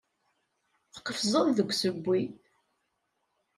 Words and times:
Tqefzeḍ 0.93 1.47
deg 1.57 1.69
usewwi. 1.71 2.21